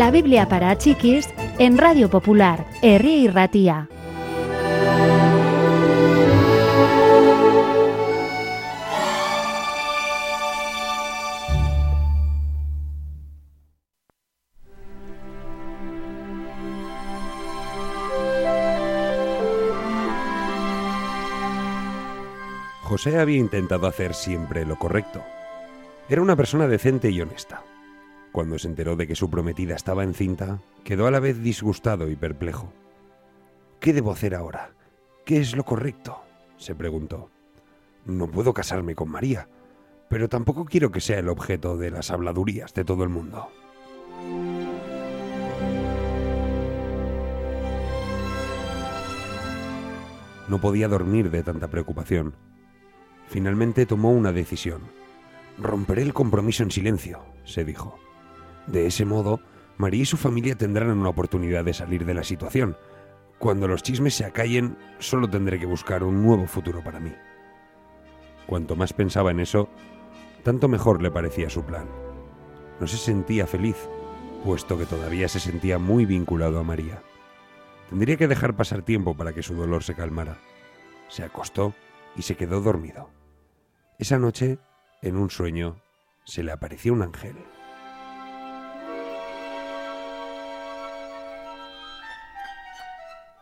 [0.00, 3.86] La Biblia para chiquis en Radio Popular, Herri y Ratía.
[22.84, 25.22] José había intentado hacer siempre lo correcto.
[26.08, 27.64] Era una persona decente y honesta.
[28.32, 32.16] Cuando se enteró de que su prometida estaba encinta, quedó a la vez disgustado y
[32.16, 32.72] perplejo.
[33.80, 34.72] ¿Qué debo hacer ahora?
[35.24, 36.22] ¿Qué es lo correcto?
[36.56, 37.30] se preguntó.
[38.04, 39.48] No puedo casarme con María,
[40.08, 43.48] pero tampoco quiero que sea el objeto de las habladurías de todo el mundo.
[50.48, 52.34] No podía dormir de tanta preocupación.
[53.28, 54.82] Finalmente tomó una decisión.
[55.58, 57.98] Romperé el compromiso en silencio, se dijo.
[58.70, 59.40] De ese modo,
[59.78, 62.76] María y su familia tendrán una oportunidad de salir de la situación.
[63.38, 67.12] Cuando los chismes se acallen, solo tendré que buscar un nuevo futuro para mí.
[68.46, 69.68] Cuanto más pensaba en eso,
[70.44, 71.88] tanto mejor le parecía su plan.
[72.78, 73.76] No se sentía feliz,
[74.44, 77.02] puesto que todavía se sentía muy vinculado a María.
[77.88, 80.38] Tendría que dejar pasar tiempo para que su dolor se calmara.
[81.08, 81.74] Se acostó
[82.14, 83.10] y se quedó dormido.
[83.98, 84.58] Esa noche,
[85.02, 85.82] en un sueño,
[86.24, 87.36] se le apareció un ángel.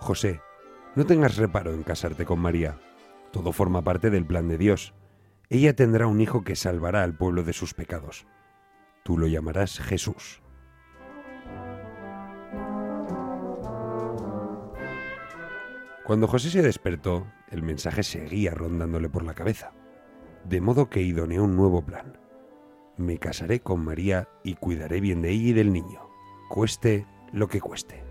[0.00, 0.40] José,
[0.96, 2.80] no tengas reparo en casarte con María.
[3.32, 4.94] Todo forma parte del plan de Dios.
[5.50, 8.26] Ella tendrá un hijo que salvará al pueblo de sus pecados.
[9.04, 10.42] Tú lo llamarás Jesús.
[16.04, 19.72] Cuando José se despertó, el mensaje seguía rondándole por la cabeza,
[20.44, 22.18] de modo que idoneó un nuevo plan.
[22.96, 26.00] Me casaré con María y cuidaré bien de ella y del niño,
[26.48, 28.09] cueste lo que cueste.